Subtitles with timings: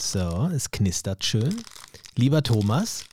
[0.00, 1.62] So, es knistert schön.
[2.16, 3.04] Lieber Thomas.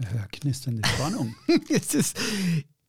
[0.00, 1.34] Ja, knisternde Spannung.
[1.70, 2.16] es ist,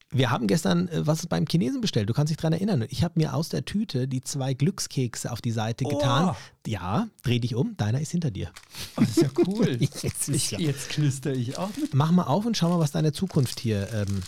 [0.10, 2.10] wir haben gestern äh, was beim Chinesen bestellt.
[2.10, 2.86] Du kannst dich daran erinnern.
[2.90, 5.90] Ich habe mir aus der Tüte die zwei Glückskekse auf die Seite Oh.
[5.90, 6.36] getan.
[6.66, 7.78] Ja, dreh dich um.
[7.78, 8.52] Deiner ist hinter dir.
[8.98, 9.78] Oh, das ist ja cool.
[10.02, 11.94] Jetzt ich, ja- jetzt knister ich auch mit.
[11.94, 14.24] Mach mal auf und schau mal, was deine Zukunft hier, ähm,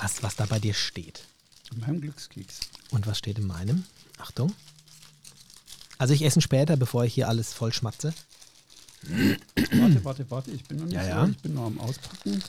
[0.00, 1.24] was, was da bei dir steht.
[1.74, 2.60] meinem Glückskeks.
[2.90, 3.84] Und was steht in meinem?
[4.18, 4.52] Achtung.
[5.98, 8.14] Also ich esse später, bevor ich hier alles voll schmatze.
[9.72, 10.50] Warte, warte, warte.
[10.50, 11.26] Ich bin noch nicht Ja, ja.
[11.26, 12.42] Ich bin noch am Auspacken.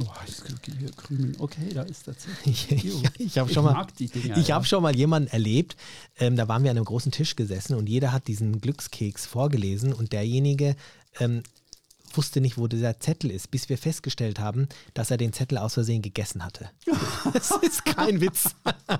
[0.00, 1.34] Oh, ich kriege hier Krümel.
[1.40, 2.70] Okay, da ist tatsächlich.
[2.70, 4.36] Ich, ich, habe schon mal, mag die Dinger.
[4.36, 4.54] ich ja.
[4.54, 5.76] habe schon mal jemanden erlebt.
[6.18, 9.92] Ähm, da waren wir an einem großen Tisch gesessen und jeder hat diesen Glückskeks vorgelesen
[9.92, 10.76] und derjenige
[11.18, 11.42] ähm,
[12.16, 15.74] wusste nicht, wo dieser Zettel ist, bis wir festgestellt haben, dass er den Zettel aus
[15.74, 16.70] Versehen gegessen hatte.
[17.32, 18.50] das ist kein Witz.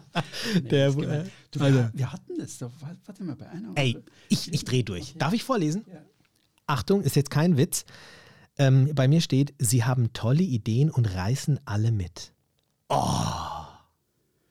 [0.54, 2.70] Nee, Der, äh, du, also- wir, hatten das doch.
[2.80, 3.72] Wa- Warte mal, bei einer.
[3.74, 5.14] Ey, ich, ich drehe durch.
[5.18, 5.84] Darf ich vorlesen?
[5.90, 6.00] Ja.
[6.66, 7.84] Achtung, ist jetzt kein Witz.
[8.58, 12.32] Ähm, bei mir steht, Sie haben tolle Ideen und reißen alle mit.
[12.88, 13.04] Oh.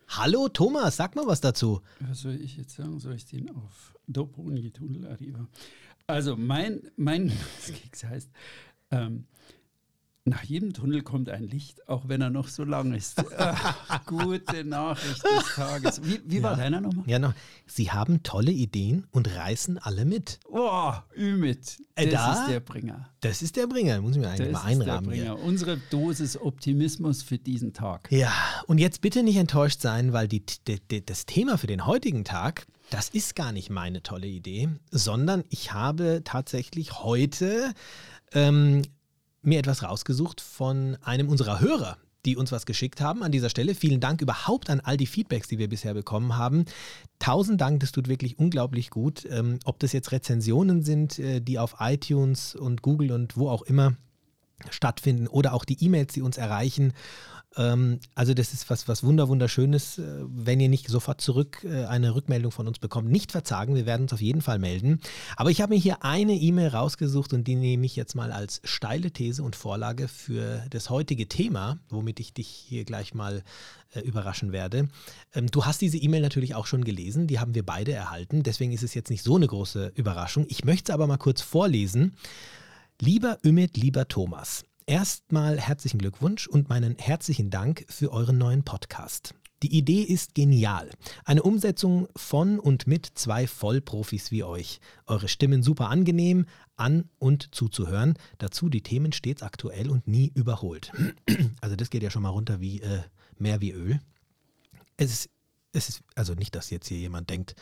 [0.10, 1.82] Hallo Thomas, sag mal was dazu.
[2.00, 3.00] Was soll ich jetzt sagen?
[3.00, 4.44] Soll ich den auf Dopo
[4.74, 5.48] Tunnel arriva?
[6.08, 7.32] Also mein, mein
[7.84, 8.30] Keks heißt,
[8.92, 9.26] ähm,
[10.24, 13.22] nach jedem Tunnel kommt ein Licht, auch wenn er noch so lang ist.
[13.38, 16.02] Ach, gute Nachricht des Tages.
[16.04, 17.04] Wie, wie war deiner nochmal?
[17.08, 17.34] Ja, noch.
[17.66, 20.40] Sie haben tolle Ideen und reißen alle mit.
[20.50, 21.78] Boah, Ümit.
[21.96, 22.42] Äh, Das da?
[22.42, 23.10] ist der Bringer.
[23.22, 25.24] Das ist der Bringer, muss ich mir Das eigentlich ist mal der einrahmen hier.
[25.34, 25.40] Bringer.
[25.46, 28.10] Unsere Dosis Optimismus für diesen Tag.
[28.12, 28.32] Ja,
[28.68, 32.26] und jetzt bitte nicht enttäuscht sein, weil die, die, die, das Thema für den heutigen
[32.26, 37.74] Tag, das ist gar nicht meine tolle Idee, sondern ich habe tatsächlich heute
[38.34, 38.84] ähm,
[39.42, 43.24] mir etwas rausgesucht von einem unserer Hörer, die uns was geschickt haben.
[43.24, 46.66] An dieser Stelle vielen Dank überhaupt an all die Feedbacks, die wir bisher bekommen haben.
[47.20, 49.26] Tausend Dank, das tut wirklich unglaublich gut.
[49.30, 53.64] Ähm, ob das jetzt Rezensionen sind, äh, die auf iTunes und Google und wo auch
[53.64, 53.96] immer
[54.70, 56.94] stattfinden oder auch die E-Mails, die uns erreichen.
[57.58, 59.24] Ähm, also das ist was, was wunder.
[59.24, 63.86] Äh, Wenn ihr nicht sofort zurück äh, eine Rückmeldung von uns bekommt, nicht verzagen, wir
[63.86, 65.02] werden uns auf jeden Fall melden.
[65.36, 68.62] Aber ich habe mir hier eine E-Mail rausgesucht und die nehme ich jetzt mal als
[68.64, 73.44] steile These und Vorlage für das heutige Thema, womit ich dich hier gleich mal
[73.94, 74.90] äh, überraschen werde.
[75.34, 78.72] Ähm, du hast diese E-Mail natürlich auch schon gelesen, die haben wir beide erhalten, deswegen
[78.72, 80.46] ist es jetzt nicht so eine große Überraschung.
[80.50, 82.14] Ich möchte es aber mal kurz vorlesen.
[83.00, 89.36] Lieber Ümit, lieber Thomas, erstmal herzlichen Glückwunsch und meinen herzlichen Dank für euren neuen Podcast.
[89.62, 90.90] Die Idee ist genial.
[91.26, 94.80] Eine Umsetzung von und mit zwei Vollprofis wie euch.
[95.06, 96.46] Eure Stimmen super angenehm,
[96.78, 98.18] an und zuzuhören.
[98.38, 100.92] Dazu die Themen stets aktuell und nie überholt.
[101.62, 103.02] Also das geht ja schon mal runter wie äh,
[103.38, 104.00] mehr wie Öl.
[104.96, 105.30] Es ist,
[105.74, 107.56] es ist, also nicht, dass jetzt hier jemand denkt,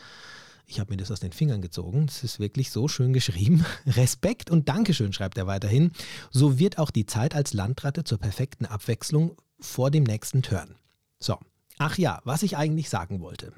[0.66, 2.06] ich habe mir das aus den Fingern gezogen.
[2.08, 3.64] Es ist wirklich so schön geschrieben.
[3.86, 5.92] Respekt und Dankeschön, schreibt er weiterhin.
[6.30, 10.74] So wird auch die Zeit als Landratte zur perfekten Abwechslung vor dem nächsten Turn.
[11.20, 11.38] So.
[11.78, 13.52] Ach ja, was ich eigentlich sagen wollte.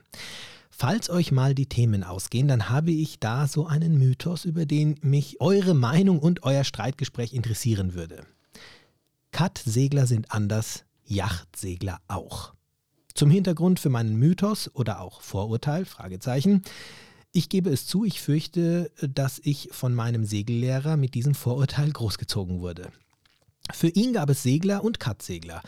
[0.71, 4.99] Falls euch mal die Themen ausgehen, dann habe ich da so einen Mythos, über den
[5.03, 8.27] mich eure Meinung und euer Streitgespräch interessieren würde.
[9.33, 12.55] Cut-Segler sind anders, Yachtsegler auch.
[13.15, 16.63] Zum Hintergrund für meinen Mythos oder auch Vorurteil, Fragezeichen.
[17.33, 22.61] Ich gebe es zu, ich fürchte, dass ich von meinem Segellehrer mit diesem Vorurteil großgezogen
[22.61, 22.91] wurde.
[23.73, 25.63] Für ihn gab es Segler und Kattsegler.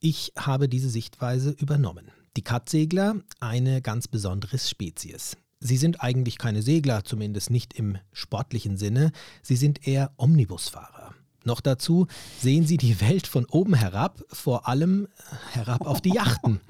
[0.00, 2.10] Ich habe diese Sichtweise übernommen.
[2.36, 5.36] Die Kattsegler, eine ganz besondere Spezies.
[5.60, 9.12] Sie sind eigentlich keine Segler, zumindest nicht im sportlichen Sinne.
[9.42, 11.01] Sie sind eher Omnibusfahrer.
[11.44, 12.06] Noch dazu
[12.38, 15.08] sehen sie die Welt von oben herab, vor allem
[15.52, 16.60] herab auf die Yachten.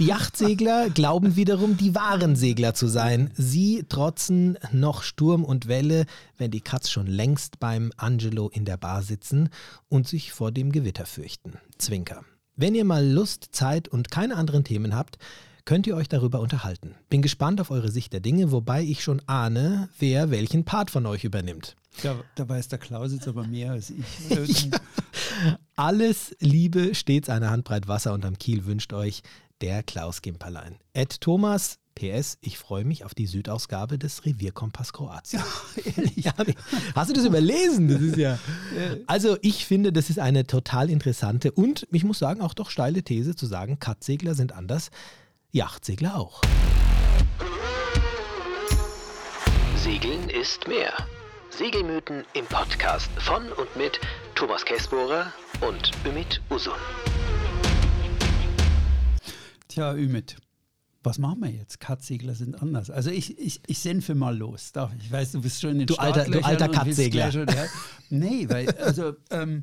[0.00, 3.30] Die Yachtsegler glauben wiederum, die wahren Segler zu sein.
[3.36, 8.76] Sie trotzen noch Sturm und Welle, wenn die Katz schon längst beim Angelo in der
[8.76, 9.50] Bar sitzen
[9.88, 11.58] und sich vor dem Gewitter fürchten.
[11.78, 12.24] Zwinker.
[12.56, 15.18] Wenn ihr mal Lust, Zeit und keine anderen Themen habt,
[15.64, 16.94] könnt ihr euch darüber unterhalten.
[17.08, 21.06] Bin gespannt auf eure Sicht der Dinge, wobei ich schon ahne, wer welchen Part von
[21.06, 21.76] euch übernimmt.
[22.02, 24.70] Da, da weiß der Klaus jetzt aber mehr als ich.
[25.76, 29.22] Alles Liebe, stets eine Handbreit Wasser unterm Kiel wünscht euch
[29.60, 30.76] der Klaus Gimperlein.
[30.92, 35.42] Ed Thomas, PS, ich freue mich auf die Südausgabe des Revierkompass Kroatien.
[36.16, 36.54] Ja, nee.
[36.94, 37.88] Hast du das überlesen?
[37.88, 38.38] Das ist ja.
[39.06, 43.04] Also, ich finde, das ist eine total interessante und ich muss sagen, auch doch steile
[43.04, 44.90] These zu sagen, Kattsegler sind anders,
[45.54, 46.42] Yachtsegler auch.
[49.76, 50.92] Segeln ist mehr.
[51.50, 54.00] Segelmythen im Podcast von und mit
[54.34, 56.74] Thomas Kessbohrer und Ümit Usun.
[59.68, 60.38] Tja, Ümit,
[61.04, 61.78] was machen wir jetzt?
[61.78, 62.90] Katzsegler sind anders.
[62.90, 64.72] Also ich, ich, ich senfe mal los.
[65.04, 67.30] Ich weiß, du bist schon in den Du alter, du alter Katzsegler.
[67.30, 67.66] Ja.
[68.10, 69.62] Nee, weil, also ähm,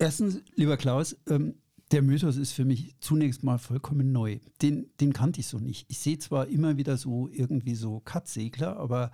[0.00, 1.61] erstens, lieber Klaus, ähm,
[1.92, 4.38] der Mythos ist für mich zunächst mal vollkommen neu.
[4.62, 5.86] Den, den kannte ich so nicht.
[5.88, 9.10] Ich sehe zwar immer wieder so irgendwie so Katzsegler, aber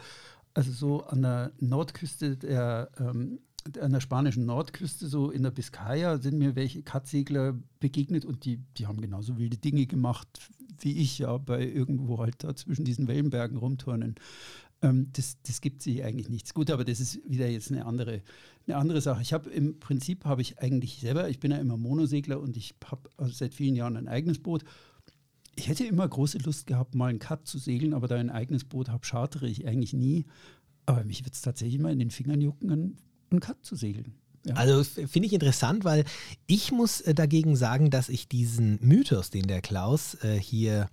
[0.54, 3.40] also so an der Nordküste der ähm,
[3.80, 8.64] an der spanischen Nordküste, so in der Biskaya, sind mir welche Katzsegler begegnet und die,
[8.78, 10.28] die haben genauso wilde Dinge gemacht
[10.80, 14.14] wie ich, ja, bei irgendwo halt da zwischen diesen Wellenbergen rumturnen.
[14.82, 16.54] Ähm, das, das gibt sie eigentlich nichts.
[16.54, 18.22] Gut, aber das ist wieder jetzt eine andere,
[18.66, 19.22] eine andere Sache.
[19.22, 22.74] Ich habe im Prinzip habe ich eigentlich selber, ich bin ja immer Monosegler und ich
[22.84, 24.64] habe also seit vielen Jahren ein eigenes Boot.
[25.56, 28.64] Ich hätte immer große Lust gehabt, mal einen Cut zu segeln, aber da ein eigenes
[28.64, 30.26] Boot habe, chartere ich eigentlich nie.
[30.86, 32.96] Aber mich wird es tatsächlich mal in den Fingern jucken,
[33.30, 34.14] einen Cut zu segeln.
[34.46, 34.54] Ja.
[34.54, 36.04] Also finde ich interessant, weil
[36.46, 40.88] ich muss äh, dagegen sagen, dass ich diesen Mythos, den der Klaus äh, hier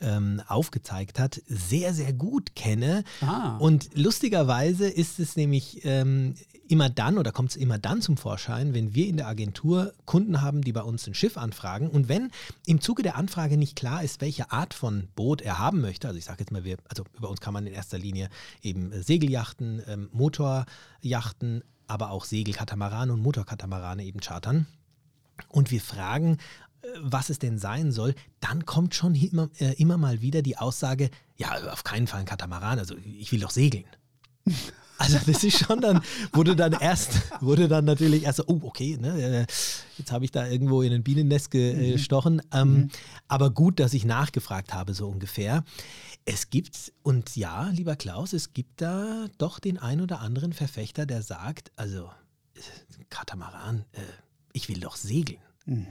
[0.00, 3.04] ähm, aufgezeigt hat, sehr, sehr gut kenne.
[3.20, 3.56] Ah.
[3.58, 6.34] Und lustigerweise ist es nämlich ähm,
[6.68, 10.42] immer dann oder kommt es immer dann zum Vorschein, wenn wir in der Agentur Kunden
[10.42, 12.30] haben, die bei uns ein Schiff anfragen und wenn
[12.66, 16.18] im Zuge der Anfrage nicht klar ist, welche Art von Boot er haben möchte, also
[16.18, 18.28] ich sage jetzt mal, wir, also über uns kann man in erster Linie
[18.62, 24.66] eben Segeljachten, ähm, Motorjachten, aber auch Segelkatamarane und Motorkatamarane eben chartern.
[25.48, 26.38] Und wir fragen, äh,
[27.00, 31.10] was es denn sein soll, dann kommt schon immer, äh, immer mal wieder die Aussage,
[31.36, 33.86] ja, auf keinen Fall ein Katamaran, also ich will doch segeln.
[35.00, 36.02] Also das ist schon dann,
[36.32, 39.46] wurde dann erst, wurde dann natürlich erst so, oh, okay, ne, äh,
[39.96, 42.42] jetzt habe ich da irgendwo in ein Bienennest gestochen.
[42.52, 42.90] Ähm, mhm.
[43.28, 45.62] Aber gut, dass ich nachgefragt habe, so ungefähr.
[46.24, 51.06] Es gibt, und ja, lieber Klaus, es gibt da doch den ein oder anderen Verfechter,
[51.06, 52.10] der sagt, also
[53.08, 54.00] Katamaran, äh,
[54.52, 55.40] ich will doch segeln.
[55.64, 55.86] Mhm.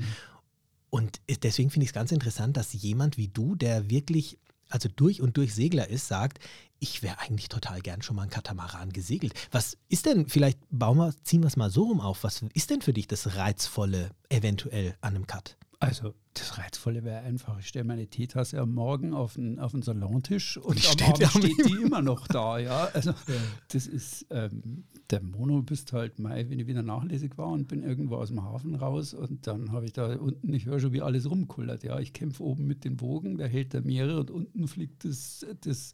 [0.97, 5.21] Und deswegen finde ich es ganz interessant, dass jemand wie du, der wirklich, also durch
[5.21, 6.39] und durch Segler ist, sagt,
[6.79, 9.35] ich wäre eigentlich total gern schon mal ein Katamaran gesegelt.
[9.51, 12.71] Was ist denn, vielleicht bauen wir, ziehen wir es mal so rum auf, was ist
[12.71, 15.55] denn für dich das Reizvolle eventuell an einem Cut?
[15.79, 19.83] Also das Reizvolle wäre einfach, ich stelle meine Teetasse am Morgen auf den, auf den
[19.83, 22.57] Salontisch und, und am Abend steht die immer noch da.
[22.57, 22.85] Ja?
[22.85, 23.35] Also ja.
[23.67, 27.83] das ist, ähm, der Mono bist halt Mai, wenn ich wieder nachlässig war und bin
[27.83, 31.01] irgendwo aus dem Hafen raus und dann habe ich da unten, ich höre schon, wie
[31.01, 31.83] alles rumkullert.
[31.83, 31.99] Ja?
[31.99, 35.93] Ich kämpfe oben mit den Wogen, der hält der Meere und unten fliegt das, das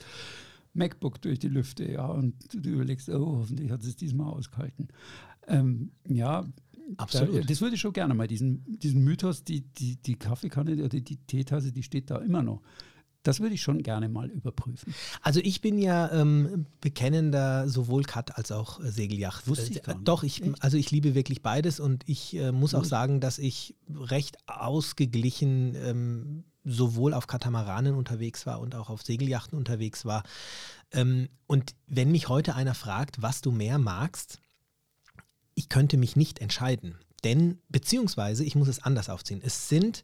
[0.74, 1.92] MacBook durch die Lüfte.
[1.92, 2.08] Ja?
[2.08, 4.88] Und du überlegst, oh, hoffentlich hat es diesmal ausgehalten.
[5.48, 6.46] Ähm, ja,
[6.98, 7.36] Absolut.
[7.36, 10.90] Da, das würde ich schon gerne mal, diesen, diesen Mythos, die, die, die Kaffeekanne oder
[10.90, 12.62] die Teetasse, die steht da immer noch.
[13.24, 14.94] Das würde ich schon gerne mal überprüfen.
[15.22, 19.48] Also ich bin ja ähm, bekennender sowohl Cut als auch äh, Segelyacht.
[19.48, 20.08] Wusste ich gar nicht.
[20.08, 23.76] Doch, ich, also ich liebe wirklich beides und ich äh, muss auch sagen, dass ich
[23.90, 30.24] recht ausgeglichen ähm, sowohl auf Katamaranen unterwegs war und auch auf Segelyachten unterwegs war.
[30.92, 34.40] Ähm, und wenn mich heute einer fragt, was du mehr magst,
[35.56, 36.96] ich könnte mich nicht entscheiden.
[37.24, 39.42] Denn, beziehungsweise, ich muss es anders aufziehen.
[39.44, 40.04] Es sind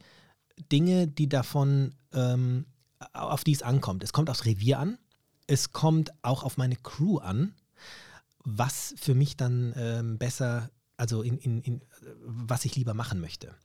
[0.71, 2.65] Dinge, die davon, ähm,
[3.13, 4.03] auf die es ankommt.
[4.03, 4.97] Es kommt aufs Revier an.
[5.47, 7.53] Es kommt auch auf meine Crew an,
[8.43, 11.81] was für mich dann ähm, besser, also in, in, in,
[12.23, 13.55] was ich lieber machen möchte.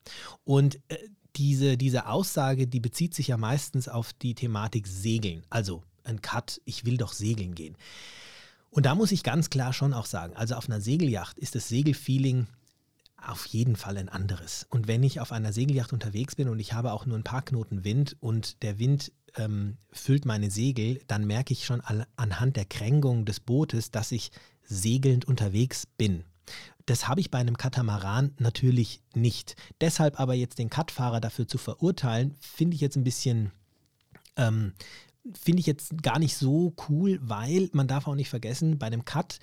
[0.44, 0.96] Und äh,
[1.36, 5.44] diese, diese Aussage, die bezieht sich ja meistens auf die Thematik Segeln.
[5.50, 7.76] Also ein Cut, ich will doch segeln gehen.
[8.70, 11.68] Und da muss ich ganz klar schon auch sagen, also auf einer Segelyacht ist das
[11.68, 12.46] Segelfeeling
[13.26, 14.66] auf jeden Fall ein anderes.
[14.68, 17.42] Und wenn ich auf einer Segelyacht unterwegs bin und ich habe auch nur ein paar
[17.42, 21.82] Knoten Wind und der Wind ähm, füllt meine Segel, dann merke ich schon
[22.16, 24.30] anhand der Kränkung des Bootes, dass ich
[24.62, 26.24] segelnd unterwegs bin.
[26.86, 29.56] Das habe ich bei einem Katamaran natürlich nicht.
[29.80, 33.52] Deshalb aber jetzt den Cutfahrer dafür zu verurteilen, finde ich jetzt ein bisschen
[34.36, 34.72] ähm,
[35.32, 39.04] finde ich jetzt gar nicht so cool, weil man darf auch nicht vergessen, bei einem
[39.04, 39.38] Cut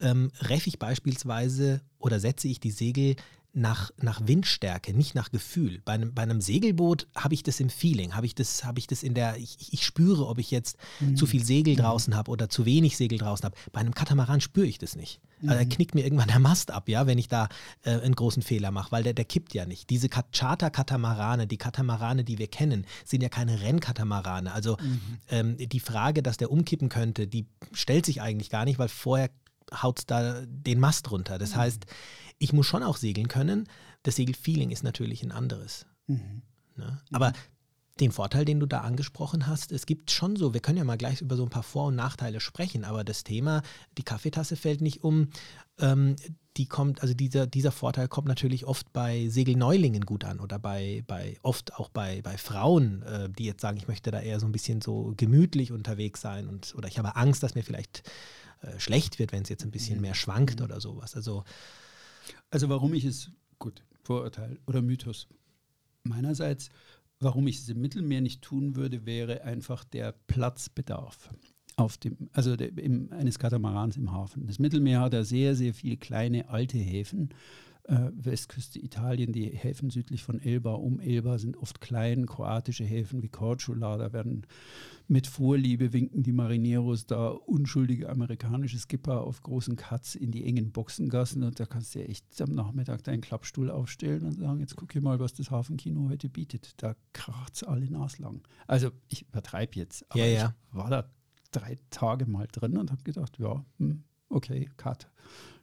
[0.00, 3.16] ähm, reffe ich beispielsweise oder setze ich die Segel
[3.54, 5.82] nach, nach Windstärke, nicht nach Gefühl.
[5.84, 8.86] Bei einem, bei einem Segelboot habe ich das im Feeling, habe ich das, habe ich
[8.86, 11.16] das in der, ich, ich spüre, ob ich jetzt mhm.
[11.16, 11.78] zu viel Segel mhm.
[11.78, 13.56] draußen habe oder zu wenig Segel draußen habe.
[13.70, 15.20] Bei einem Katamaran spüre ich das nicht.
[15.40, 15.50] Mhm.
[15.50, 17.48] Also da knickt mir irgendwann der Mast ab, ja, wenn ich da
[17.82, 19.90] äh, einen großen Fehler mache, weil der, der kippt ja nicht.
[19.90, 24.52] Diese Charter-Katamarane, die Katamarane, die wir kennen, sind ja keine Rennkatamarane.
[24.52, 25.00] Also mhm.
[25.28, 29.30] ähm, die Frage, dass der umkippen könnte, die stellt sich eigentlich gar nicht, weil vorher
[29.82, 31.38] haut es da den Mast runter.
[31.38, 31.56] Das mhm.
[31.56, 31.86] heißt,
[32.42, 33.68] ich muss schon auch segeln können.
[34.02, 35.86] Das Segelfeeling ist natürlich ein anderes.
[36.08, 36.42] Mhm.
[36.76, 37.00] Ne?
[37.12, 37.32] Aber
[38.00, 40.96] den Vorteil, den du da angesprochen hast, es gibt schon so, wir können ja mal
[40.96, 43.62] gleich über so ein paar Vor- und Nachteile sprechen, aber das Thema,
[43.96, 45.28] die Kaffeetasse fällt nicht um,
[45.78, 46.16] ähm,
[46.56, 51.04] die kommt, also dieser, dieser Vorteil kommt natürlich oft bei Segelneulingen gut an oder bei,
[51.06, 54.46] bei oft auch bei, bei Frauen, äh, die jetzt sagen, ich möchte da eher so
[54.46, 58.02] ein bisschen so gemütlich unterwegs sein und oder ich habe Angst, dass mir vielleicht
[58.62, 60.02] äh, schlecht wird, wenn es jetzt ein bisschen Mhm.
[60.02, 61.14] mehr schwankt oder sowas.
[61.14, 61.44] Also
[62.50, 65.28] Also warum ich es, gut, Vorurteil oder Mythos.
[66.04, 66.70] Meinerseits,
[67.20, 71.30] warum ich es im Mittelmeer nicht tun würde, wäre einfach der Platzbedarf
[71.76, 74.46] auf dem, also der, im, eines Katamarans im Hafen.
[74.46, 77.30] Das Mittelmeer hat ja sehr, sehr viele kleine alte Häfen.
[77.84, 83.22] Äh, Westküste Italien, die Häfen südlich von Elba, um Elba sind oft klein, kroatische Häfen
[83.22, 84.46] wie Korčula, da werden
[85.08, 90.70] mit Vorliebe winken die Marineros da unschuldige amerikanische Skipper auf großen Cuts in die engen
[90.70, 94.76] Boxengassen und da kannst du ja echt am Nachmittag deinen Klappstuhl aufstellen und sagen, jetzt
[94.76, 96.74] guck hier mal, was das Hafenkino heute bietet.
[96.76, 98.42] Da kracht es alle naslang.
[98.68, 100.54] Also ich übertreibe jetzt, aber Ja, ja.
[100.68, 101.10] ich war da
[101.50, 105.08] drei Tage mal drin und habe gedacht, ja, hm, okay, Cut.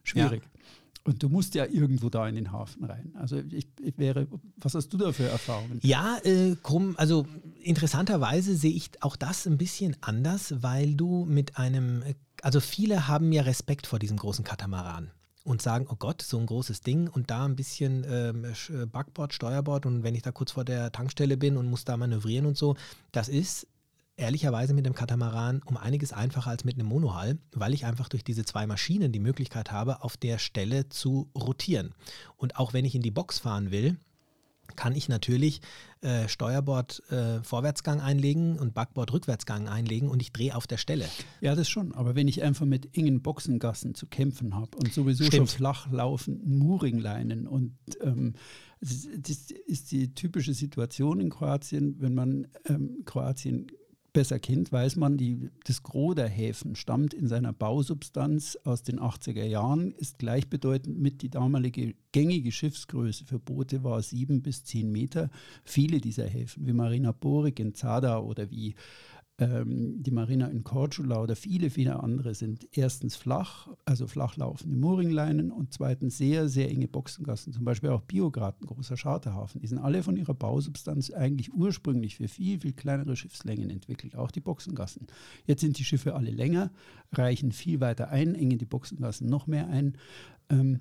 [0.02, 0.42] Schwierig.
[1.04, 3.12] Und du musst ja irgendwo da in den Hafen rein.
[3.14, 5.80] Also ich, ich wäre, was hast du da für Erfahrungen?
[5.82, 7.26] Ja, äh, krumm, also
[7.62, 12.04] interessanterweise sehe ich auch das ein bisschen anders, weil du mit einem,
[12.42, 15.10] also viele haben ja Respekt vor diesem großen Katamaran
[15.42, 18.46] und sagen, oh Gott, so ein großes Ding und da ein bisschen ähm,
[18.92, 22.44] Backbord, Steuerbord und wenn ich da kurz vor der Tankstelle bin und muss da manövrieren
[22.44, 22.76] und so,
[23.10, 23.66] das ist
[24.20, 28.22] ehrlicherweise mit dem Katamaran um einiges einfacher als mit einem Monohull, weil ich einfach durch
[28.24, 31.94] diese zwei Maschinen die Möglichkeit habe, auf der Stelle zu rotieren.
[32.36, 33.96] Und auch wenn ich in die Box fahren will,
[34.76, 35.62] kann ich natürlich
[36.00, 41.06] äh, Steuerbord äh, Vorwärtsgang einlegen und Backbord Rückwärtsgang einlegen und ich drehe auf der Stelle.
[41.40, 41.92] Ja, das schon.
[41.92, 45.48] Aber wenn ich einfach mit engen Boxengassen zu kämpfen habe und sowieso Stimmt.
[45.50, 48.34] schon flach laufenden Mooringleinen und ähm,
[48.80, 53.66] das, ist- das ist die typische Situation in Kroatien, wenn man ähm, Kroatien
[54.12, 59.00] besser kennt, weiß man, die, das Gros der Häfen stammt in seiner Bausubstanz aus den
[59.00, 64.90] 80er Jahren, ist gleichbedeutend mit die damalige gängige Schiffsgröße für Boote war sieben bis zehn
[64.90, 65.30] Meter.
[65.64, 68.74] Viele dieser Häfen, wie Marina Borik in Zadar oder wie
[69.40, 74.76] ähm, die Marina in Korčula oder viele, viele andere sind erstens flach, also flach laufende
[74.76, 77.54] Mooringleinen und zweitens sehr, sehr enge Boxengassen.
[77.54, 79.62] Zum Beispiel auch Biograd, ein großer Charterhafen.
[79.62, 84.30] Die sind alle von ihrer Bausubstanz eigentlich ursprünglich für viel, viel kleinere Schiffslängen entwickelt, auch
[84.30, 85.06] die Boxengassen.
[85.46, 86.70] Jetzt sind die Schiffe alle länger,
[87.12, 89.96] reichen viel weiter ein, engen die Boxengassen noch mehr ein.
[90.50, 90.80] Ähm,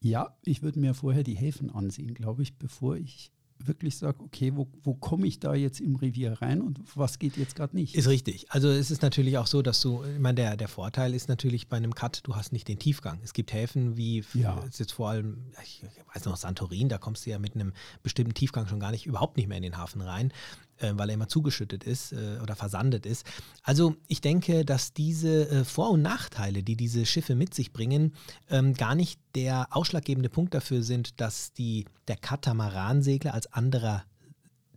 [0.00, 3.32] ja, ich würde mir vorher die Häfen ansehen, glaube ich, bevor ich
[3.66, 7.36] wirklich sage, okay, wo, wo komme ich da jetzt im Revier rein und was geht
[7.36, 7.94] jetzt gerade nicht?
[7.94, 8.46] Ist richtig.
[8.50, 11.68] Also es ist natürlich auch so, dass du, ich meine, der, der Vorteil ist natürlich
[11.68, 13.20] bei einem Cut, du hast nicht den Tiefgang.
[13.22, 14.58] Es gibt Häfen wie, Ja.
[14.68, 15.82] ist jetzt vor allem, ich
[16.14, 19.36] weiß noch, Santorin, da kommst du ja mit einem bestimmten Tiefgang schon gar nicht, überhaupt
[19.36, 20.32] nicht mehr in den Hafen rein,
[20.78, 23.24] äh, weil er immer zugeschüttet ist äh, oder versandet ist.
[23.62, 28.12] Also ich denke, dass diese äh, Vor- und Nachteile, die diese Schiffe mit sich bringen,
[28.50, 34.04] ähm, gar nicht der ausschlaggebende Punkt dafür sind, dass die, der Katamaran-Segler als anderer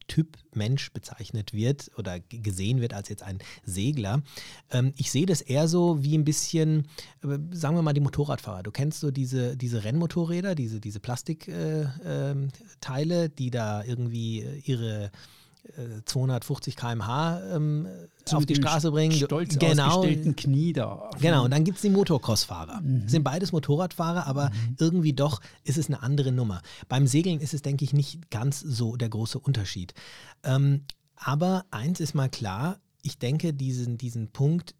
[0.07, 4.21] Typ Mensch bezeichnet wird oder gesehen wird als jetzt ein Segler.
[4.71, 6.87] Ähm, ich sehe das eher so wie ein bisschen,
[7.23, 8.63] äh, sagen wir mal, die Motorradfahrer.
[8.63, 15.11] Du kennst so diese, diese Rennmotorräder, diese, diese Plastikteile, äh, ähm, die da irgendwie ihre
[16.05, 17.88] 250 km/h ähm,
[18.31, 19.13] auf die Straße bringen.
[19.13, 20.05] Stolz genau,
[20.36, 21.09] Knie da.
[21.19, 22.81] Genau, und dann gibt es die Motocross-Fahrer.
[22.83, 26.62] Das sind beides Motorradfahrer, aber irgendwie doch ist es eine andere Nummer.
[26.89, 29.93] Beim Segeln ist es, denke ich, nicht ganz so der große Unterschied.
[30.43, 30.83] Ähm,
[31.15, 34.75] aber eins ist mal klar, ich denke, diesen, diesen Punkt,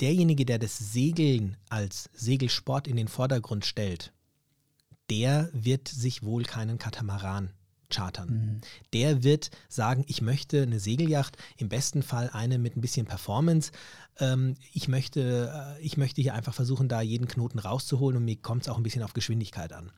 [0.00, 4.12] derjenige, der das Segeln als Segelsport in den Vordergrund stellt,
[5.10, 7.52] der wird sich wohl keinen Katamaran
[7.90, 8.60] chartern.
[8.92, 13.72] Der wird sagen, ich möchte eine Segelyacht, im besten Fall eine mit ein bisschen Performance.
[14.18, 18.36] Ähm, ich, möchte, äh, ich möchte hier einfach versuchen, da jeden Knoten rauszuholen und mir
[18.36, 19.90] kommt es auch ein bisschen auf Geschwindigkeit an.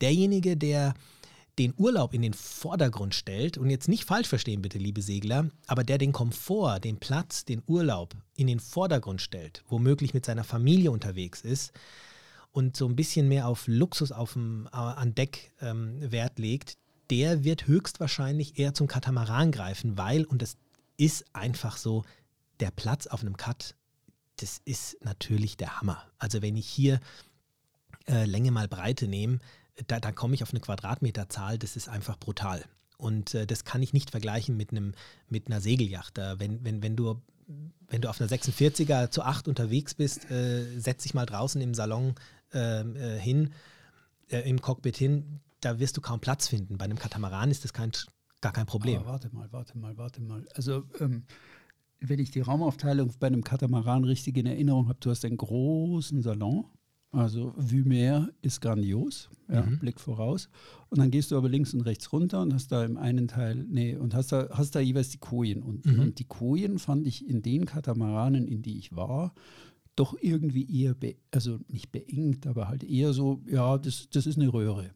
[0.00, 0.94] Derjenige, der
[1.58, 5.84] den Urlaub in den Vordergrund stellt und jetzt nicht falsch verstehen bitte, liebe Segler, aber
[5.84, 10.90] der den Komfort, den Platz, den Urlaub in den Vordergrund stellt, womöglich mit seiner Familie
[10.90, 11.72] unterwegs ist
[12.52, 16.78] und so ein bisschen mehr auf Luxus auf dem, äh, an Deck ähm, Wert legt,
[17.10, 20.56] der wird höchstwahrscheinlich eher zum Katamaran greifen, weil, und das
[20.96, 22.04] ist einfach so,
[22.60, 23.74] der Platz auf einem Cut,
[24.36, 26.02] das ist natürlich der Hammer.
[26.18, 27.00] Also wenn ich hier
[28.06, 29.38] äh, Länge mal Breite nehme,
[29.86, 32.64] da, da komme ich auf eine Quadratmeterzahl, das ist einfach brutal.
[32.96, 34.92] Und äh, das kann ich nicht vergleichen mit, einem,
[35.28, 36.18] mit einer Segelyacht.
[36.18, 37.20] Wenn, wenn, wenn, du,
[37.88, 41.74] wenn du auf einer 46er zu 8 unterwegs bist, äh, setz dich mal draußen im
[41.74, 42.14] Salon
[42.52, 43.52] ähm, äh, hin,
[44.28, 46.78] äh, im Cockpit hin, da wirst du kaum Platz finden.
[46.78, 47.92] Bei einem Katamaran ist das kein,
[48.40, 49.00] gar kein Problem.
[49.00, 50.46] Aber warte mal, warte mal, warte mal.
[50.54, 51.24] Also, ähm,
[52.00, 56.22] wenn ich die Raumaufteilung bei einem Katamaran richtig in Erinnerung habe, du hast einen großen
[56.22, 56.64] Salon.
[57.12, 59.80] Also Vue Meer ist grandios, ja, Mhm.
[59.80, 60.48] Blick voraus.
[60.90, 63.66] Und dann gehst du aber links und rechts runter und hast da im einen Teil,
[63.68, 65.94] nee, und hast da, hast da jeweils die Kojen unten.
[65.94, 66.00] Mhm.
[66.00, 69.34] Und die Kojen fand ich in den Katamaranen, in die ich war,
[69.96, 74.38] doch irgendwie eher, be also nicht beengt, aber halt eher so, ja, das, das ist
[74.38, 74.92] eine Röhre.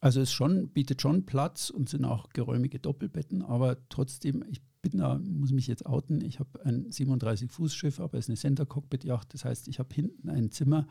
[0.00, 4.98] Also es schon, bietet schon Platz und sind auch geräumige Doppelbetten, aber trotzdem, ich bin
[4.98, 9.34] da, muss mich jetzt outen, ich habe ein 37-Fuß-Schiff, aber es ist eine Center-Cockpit-Yacht.
[9.34, 10.86] Das heißt, ich habe hinten ein Zimmer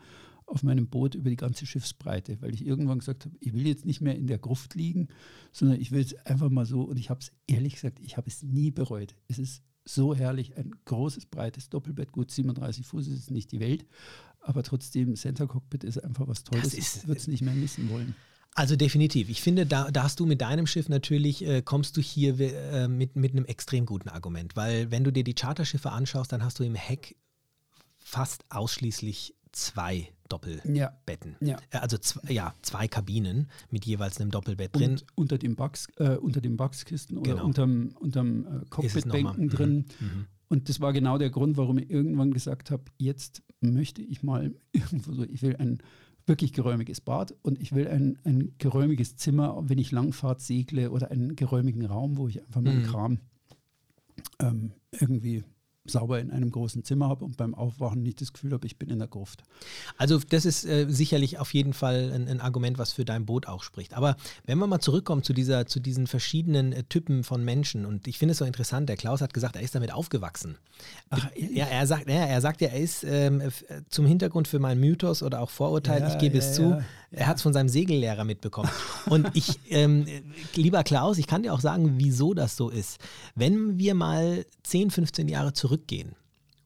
[0.46, 3.86] auf meinem Boot über die ganze Schiffsbreite, weil ich irgendwann gesagt habe, ich will jetzt
[3.86, 5.08] nicht mehr in der Gruft liegen,
[5.52, 8.28] sondern ich will jetzt einfach mal so, und ich habe es ehrlich gesagt, ich habe
[8.28, 9.16] es nie bereut.
[9.28, 13.60] Es ist so herrlich, ein großes, breites Doppelbett, gut 37 Fuß ist jetzt nicht die
[13.60, 13.86] Welt,
[14.40, 16.74] aber trotzdem, Center Cockpit ist einfach was Tolles.
[16.74, 18.14] Ich würde es nicht mehr missen wollen.
[18.54, 19.28] Also definitiv.
[19.28, 22.88] Ich finde, da, da hast du mit deinem Schiff natürlich, äh, kommst du hier äh,
[22.88, 24.56] mit, mit einem extrem guten Argument.
[24.56, 27.16] Weil wenn du dir die Charterschiffe anschaust, dann hast du im Heck
[27.96, 31.36] fast ausschließlich zwei Doppelbetten.
[31.40, 31.46] Ja.
[31.48, 31.58] Ja.
[31.70, 34.92] Äh, Also zwei, ja, zwei Kabinen mit jeweils einem Doppelbett drin.
[34.92, 36.40] Und unter den, Bugs, äh, unter
[37.12, 37.44] oder Genau.
[37.44, 38.64] unterm, unterm äh.
[38.70, 39.48] Cockpitbänken Mhm.
[39.50, 39.84] drin.
[40.00, 40.26] Mhm.
[40.48, 44.52] Und das war genau der Grund, warum ich irgendwann gesagt habe, jetzt möchte ich mal
[44.72, 45.78] irgendwo so, ich will ein
[46.30, 51.10] wirklich geräumiges Bad und ich will ein, ein geräumiges Zimmer, wenn ich Langfahrt segle oder
[51.10, 52.86] einen geräumigen Raum, wo ich einfach meinen Mhm.
[52.86, 53.18] Kram
[54.38, 55.44] ähm, irgendwie
[55.92, 58.88] sauber in einem großen Zimmer habe und beim Aufwachen nicht das Gefühl habe, ich bin
[58.88, 59.42] in der Gruft.
[59.96, 63.46] Also das ist äh, sicherlich auf jeden Fall ein, ein Argument, was für dein Boot
[63.46, 63.94] auch spricht.
[63.94, 68.06] Aber wenn wir mal zurückkommen zu, dieser, zu diesen verschiedenen äh, Typen von Menschen, und
[68.08, 70.56] ich finde es so interessant, der Klaus hat gesagt, er ist damit aufgewachsen.
[71.10, 73.50] Ach, ja, er sagt, ja, er sagt ja, er ist ähm, äh,
[73.88, 76.82] zum Hintergrund für meinen Mythos oder auch Vorurteil, Ja, ich gebe ja, es zu,
[77.12, 78.70] er hat es von seinem Segellehrer mitbekommen.
[79.06, 80.22] Und ich, ähm, äh,
[80.54, 82.98] lieber Klaus, ich kann dir auch sagen, wieso das so ist.
[83.34, 86.14] Wenn wir mal 10, 15 Jahre zurückgehen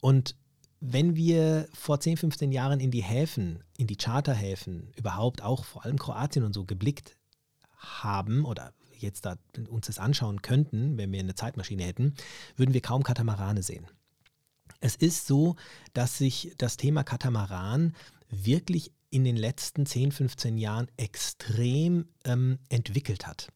[0.01, 0.37] und
[0.81, 5.85] wenn wir vor 10, 15 Jahren in die Häfen, in die Charterhäfen, überhaupt auch vor
[5.85, 7.17] allem Kroatien und so geblickt
[7.79, 9.37] haben oder jetzt da
[9.69, 12.15] uns das anschauen könnten, wenn wir eine Zeitmaschine hätten,
[12.57, 13.87] würden wir kaum Katamarane sehen.
[14.81, 15.57] Es ist so,
[15.95, 17.95] dass sich das Thema Katamaran
[18.31, 23.53] wirklich in den letzten 10, 15 Jahren extrem ähm, entwickelt hat.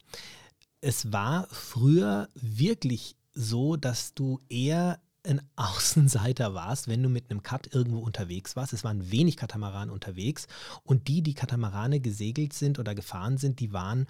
[0.80, 7.42] Es war früher wirklich so, dass du eher ein Außenseiter warst, wenn du mit einem
[7.42, 8.72] Cut irgendwo unterwegs warst.
[8.72, 10.46] Es waren wenig Katamaran unterwegs
[10.84, 14.06] und die, die Katamarane gesegelt sind oder gefahren sind, die waren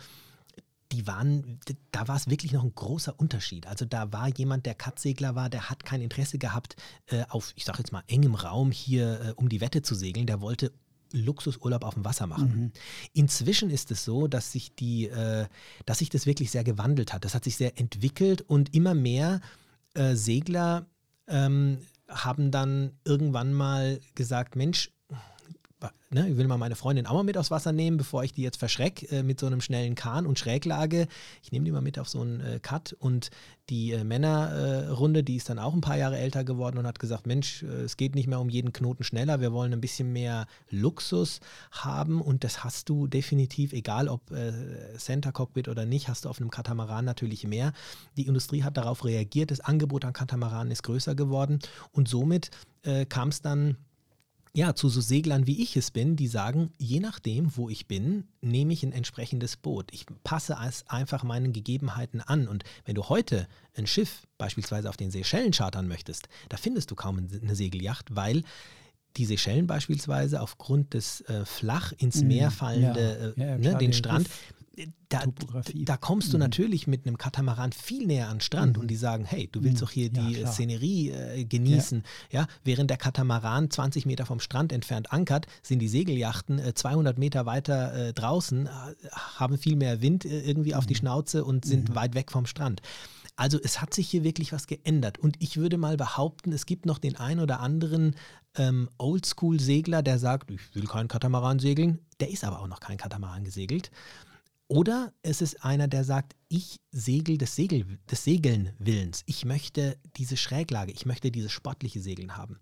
[0.92, 1.60] die waren,
[1.92, 3.66] da war es wirklich noch ein großer Unterschied.
[3.66, 6.76] Also da war jemand, der Cutsegler war, der hat kein Interesse gehabt,
[7.08, 10.26] äh, auf, ich sag jetzt mal, engem Raum hier äh, um die Wette zu segeln.
[10.26, 10.72] Der wollte
[11.12, 12.72] Luxusurlaub auf dem Wasser machen.
[13.12, 15.46] Inzwischen ist es so, dass sich die, äh,
[15.86, 17.24] dass sich das wirklich sehr gewandelt hat.
[17.24, 19.40] Das hat sich sehr entwickelt und immer mehr
[19.94, 20.86] äh, Segler
[21.26, 24.90] ähm, haben dann irgendwann mal gesagt, Mensch,
[26.10, 28.42] ne, ich will mal meine Freundin auch mal mit aufs Wasser nehmen, bevor ich die
[28.42, 31.06] jetzt verschreck äh, mit so einem schnellen Kahn und Schräglage.
[31.42, 32.94] Ich nehme die mal mit auf so einen äh, Cut.
[32.98, 33.30] Und
[33.70, 37.26] die äh, Männerrunde, die ist dann auch ein paar Jahre älter geworden und hat gesagt,
[37.26, 40.46] Mensch, äh, es geht nicht mehr um jeden Knoten schneller, wir wollen ein bisschen mehr
[40.70, 42.20] Luxus haben.
[42.20, 44.52] Und das hast du definitiv, egal ob äh,
[44.96, 47.72] Center Cockpit oder nicht, hast du auf einem Katamaran natürlich mehr.
[48.16, 51.58] Die Industrie hat darauf reagiert, das Angebot an Katamaranen ist größer geworden.
[51.92, 52.50] Und somit
[52.82, 53.76] äh, kam es dann
[54.54, 58.24] ja, zu so Seglern wie ich es bin, die sagen, je nachdem, wo ich bin,
[58.40, 59.92] nehme ich ein entsprechendes Boot.
[59.92, 62.48] Ich passe es einfach meinen Gegebenheiten an.
[62.48, 66.94] Und wenn du heute ein Schiff beispielsweise auf den Seychellen chartern möchtest, da findest du
[66.94, 68.42] kaum eine Segelyacht, weil
[69.16, 72.28] die Seychellen beispielsweise aufgrund des äh, flach ins Mhm.
[72.28, 74.28] Meer fallende, Ja, äh, ja, ne, klar, den der Strand,
[75.08, 75.84] da, Topografie.
[75.84, 76.40] da kommst du Mhm.
[76.42, 79.76] natürlich mit einem Katamaran viel näher an den Strand und die sagen, hey, du willst
[79.76, 79.80] Mhm.
[79.86, 80.52] doch hier Ja, die klar.
[80.52, 82.02] Szenerie äh, genießen.
[82.30, 82.46] Ja.
[82.64, 87.46] während der Katamaran 20 Meter vom Strand entfernt ankert, sind die Segelyachten äh, 200 Meter
[87.46, 88.70] weiter äh, draußen, äh,
[89.36, 90.98] haben viel mehr Wind äh, irgendwie auf die Mhm.
[90.98, 92.82] Schnauze und sind weit weg vom Strand.
[93.36, 95.18] Also es hat sich hier wirklich was geändert.
[95.18, 98.16] Und ich würde mal behaupten, es gibt noch den ein oder anderen
[98.56, 102.00] ähm, Oldschool-Segler, der sagt, ich will keinen Katamaran segeln.
[102.18, 103.90] Der ist aber auch noch kein Katamaran gesegelt.
[104.68, 109.22] Oder es ist einer, der sagt, ich segel des, Segel, des Segeln Willens.
[109.26, 112.58] Ich möchte diese Schräglage, ich möchte dieses sportliche Segeln haben.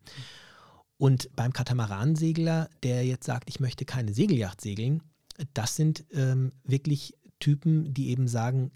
[0.99, 5.03] Und beim Katamaransegler, der jetzt sagt, ich möchte keine Segelyacht segeln,
[5.53, 8.71] das sind ähm, wirklich Typen, die eben sagen,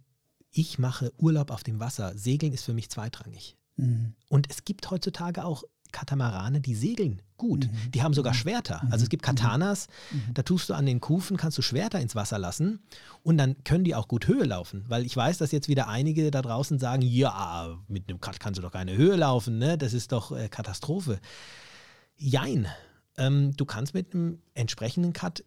[0.50, 2.18] ich mache Urlaub auf dem Wasser.
[2.18, 3.56] Segeln ist für mich zweitrangig.
[3.76, 4.14] Mhm.
[4.28, 7.66] Und es gibt heutzutage auch Katamarane, die segeln gut.
[7.66, 7.90] Mhm.
[7.92, 8.82] Die haben sogar Schwerter.
[8.90, 9.88] Also es gibt Katanas,
[10.34, 12.80] da tust du an den Kufen, kannst du Schwerter ins Wasser lassen
[13.22, 14.84] und dann können die auch gut Höhe laufen.
[14.88, 18.58] Weil ich weiß, dass jetzt wieder einige da draußen sagen, ja, mit einem Cut kannst
[18.58, 19.78] du doch keine Höhe laufen, ne?
[19.78, 21.18] das ist doch äh, Katastrophe.
[22.16, 22.66] Jein,
[23.16, 25.42] ähm, du kannst mit einem entsprechenden Cut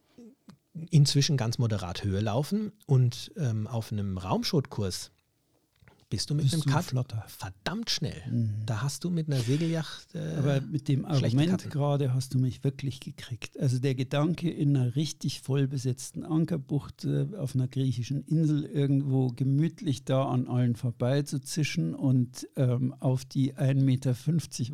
[0.89, 5.12] inzwischen ganz moderat Höhe laufen und ähm, auf einem Raumschotkurs
[6.13, 7.26] bist du mit Bist einem Cut flotter.
[7.28, 8.21] verdammt schnell.
[8.67, 10.13] Da hast du mit einer Segelyacht.
[10.13, 13.60] Äh, Aber mit dem Argument gerade hast du mich wirklich gekriegt.
[13.60, 19.30] Also der Gedanke, in einer richtig voll besetzten Ankerbucht äh, auf einer griechischen Insel irgendwo
[19.30, 24.15] gemütlich da an allen vorbeizuzischen und ähm, auf die 1,50 Meter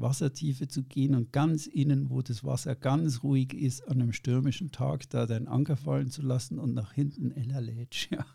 [0.02, 4.71] Wassertiefe zu gehen und ganz innen, wo das Wasser ganz ruhig ist, an einem stürmischen
[4.71, 8.10] Tag da deinen Anker fallen zu lassen und nach hinten Ella Lätsch.
[8.19, 8.25] Ja.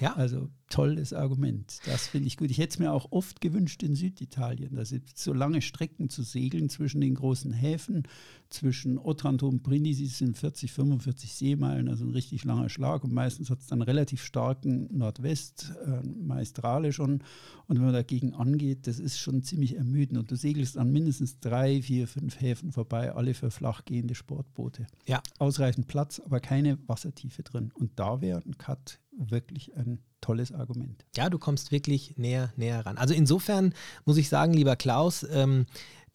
[0.00, 0.14] Ja.
[0.16, 1.78] Also tolles Argument.
[1.86, 2.50] Das finde ich gut.
[2.50, 6.68] Ich hätte es mir auch oft gewünscht in Süditalien, dass so lange Strecken zu segeln
[6.68, 8.02] zwischen den großen Häfen,
[8.50, 13.04] zwischen Otranto und Brindisi sind 40, 45 Seemeilen, also ein richtig langer Schlag.
[13.04, 17.22] Und meistens hat es dann relativ starken Nordwest, äh, Maestrale schon.
[17.68, 20.18] Und wenn man dagegen angeht, das ist schon ziemlich ermüdend.
[20.18, 24.88] Und du segelst an mindestens drei, vier, fünf Häfen vorbei, alle für flachgehende Sportboote.
[25.06, 27.70] ja, Ausreichend Platz, aber keine Wassertiefe drin.
[27.74, 31.04] Und da wäre ein Cut wirklich ein tolles Argument.
[31.16, 32.98] Ja, du kommst wirklich näher, näher ran.
[32.98, 33.74] Also insofern
[34.04, 35.66] muss ich sagen, lieber Klaus, ähm,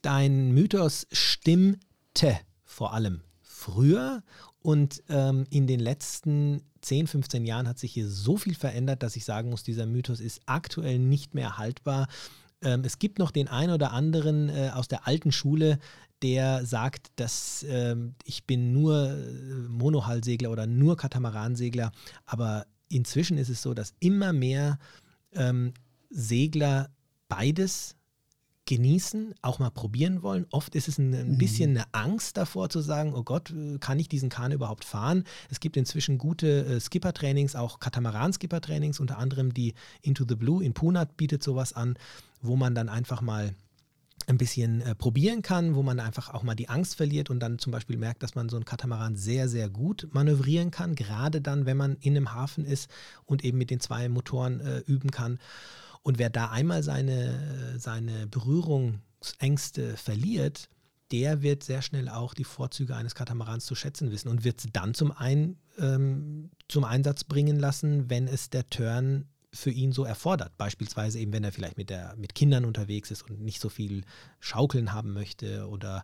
[0.01, 4.23] dein Mythos stimmte vor allem früher
[4.61, 9.15] und ähm, in den letzten 10, 15 Jahren hat sich hier so viel verändert, dass
[9.15, 12.07] ich sagen muss, dieser Mythos ist aktuell nicht mehr haltbar.
[12.61, 15.79] Ähm, es gibt noch den einen oder anderen äh, aus der alten Schule,
[16.21, 21.91] der sagt, dass ähm, ich bin nur äh, Monohullsegler oder nur Katamaransegler,
[22.25, 24.79] aber inzwischen ist es so, dass immer mehr
[25.33, 25.73] ähm,
[26.09, 26.89] Segler
[27.27, 27.95] beides
[28.69, 30.45] genießen, auch mal probieren wollen.
[30.51, 33.97] Oft ist es ein, ein bisschen eine Angst davor zu sagen, oh Gott, äh, kann
[33.97, 35.23] ich diesen Kahn überhaupt fahren?
[35.49, 39.73] Es gibt inzwischen gute äh, Skipper-Trainings, auch Katamaran-Skipper-Trainings, unter anderem die
[40.03, 41.97] Into the Blue in Punat bietet sowas an,
[42.43, 43.55] wo man dann einfach mal
[44.27, 47.59] ein bisschen äh, probieren kann, wo man einfach auch mal die Angst verliert und dann
[47.59, 51.65] zum Beispiel merkt, dass man so einen Katamaran sehr, sehr gut manövrieren kann, gerade dann,
[51.65, 52.89] wenn man in einem Hafen ist
[53.25, 55.39] und eben mit den zwei Motoren äh, üben kann.
[56.01, 60.69] Und wer da einmal seine, seine Berührungsängste verliert,
[61.11, 64.67] der wird sehr schnell auch die Vorzüge eines Katamarans zu schätzen wissen und wird es
[64.71, 70.03] dann zum, ein, ähm, zum Einsatz bringen lassen, wenn es der Turn für ihn so
[70.03, 70.57] erfordert.
[70.57, 74.03] Beispielsweise eben, wenn er vielleicht mit, der, mit Kindern unterwegs ist und nicht so viel
[74.39, 76.03] Schaukeln haben möchte oder,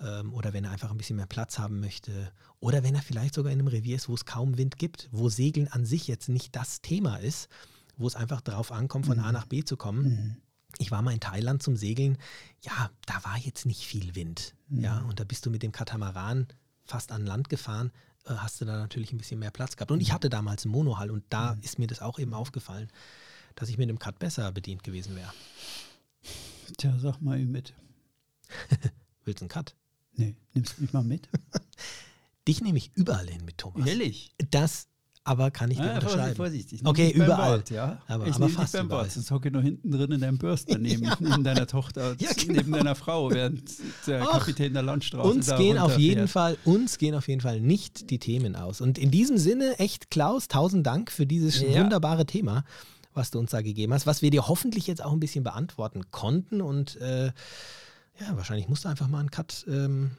[0.00, 3.34] ähm, oder wenn er einfach ein bisschen mehr Platz haben möchte oder wenn er vielleicht
[3.34, 6.28] sogar in einem Revier ist, wo es kaum Wind gibt, wo Segeln an sich jetzt
[6.28, 7.48] nicht das Thema ist,
[7.96, 10.42] wo es einfach darauf ankommt, von A nach B zu kommen.
[10.78, 12.18] Ich war mal in Thailand zum Segeln.
[12.62, 14.54] Ja, da war jetzt nicht viel Wind.
[14.68, 16.46] Ja, und da bist du mit dem Katamaran
[16.84, 17.92] fast an Land gefahren,
[18.26, 19.90] hast du da natürlich ein bisschen mehr Platz gehabt.
[19.90, 22.88] Und ich hatte damals einen Monohall und da ist mir das auch eben aufgefallen,
[23.54, 25.32] dass ich mit dem Cut besser bedient gewesen wäre.
[26.78, 27.74] Tja, sag mal mit.
[29.24, 29.74] Willst du einen Cut?
[30.14, 31.28] Nee, nimmst du mich mal mit?
[32.48, 33.86] Dich nehme ich überall hin mit Thomas.
[33.86, 34.34] Ehrlich?
[34.50, 34.88] Das
[35.24, 36.36] aber kann ich dir Ah, Vorsicht, unterschreiben.
[36.36, 36.72] Vorsicht.
[36.72, 37.58] Ich nehm Okay, überall.
[37.58, 38.02] Bord, ja?
[38.08, 39.02] Aber- ich aber fast beim überall.
[39.04, 42.30] Bord, sonst hocke ich noch hinten drin in deinem Bürster neben, neben deiner Tochter, Ja,
[42.32, 42.54] genau.
[42.54, 43.62] neben deiner Frau, während
[44.06, 46.26] der Ach, Kapitän der Landstraße Uns da gehen auf jeden.
[46.28, 48.80] Fall, uns gehen auf jeden Fall nicht die Themen aus.
[48.80, 51.80] Und in diesem Sinne, echt Klaus, tausend Dank für dieses Ja.
[51.82, 52.64] wunderbare Thema,
[53.14, 56.10] was du uns da gegeben hast, was wir dir hoffentlich jetzt auch ein bisschen beantworten
[56.10, 56.60] konnten.
[56.60, 60.12] Und äh, ja, wahrscheinlich musst du einfach mal einen Cut, ähm,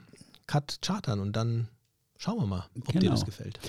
[0.47, 1.67] Cut chartern und dann
[2.17, 3.11] schauen wir mal, ob dir Genau.
[3.11, 3.59] das gefällt.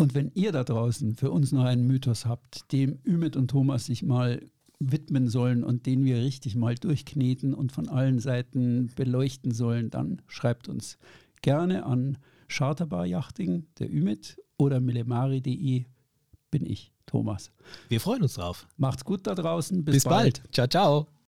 [0.00, 3.86] Und wenn ihr da draußen für uns noch einen Mythos habt, dem Ümit und Thomas
[3.86, 4.40] sich mal
[4.78, 10.22] widmen sollen und den wir richtig mal durchkneten und von allen Seiten beleuchten sollen, dann
[10.28, 10.98] schreibt uns
[11.42, 15.84] gerne an Charterbar Yachting, der Ümit, oder millemari.de
[16.50, 17.50] bin ich, Thomas.
[17.88, 18.66] Wir freuen uns drauf.
[18.76, 19.84] Macht's gut da draußen.
[19.84, 20.42] Bis, Bis bald.
[20.52, 21.17] Ciao, ciao.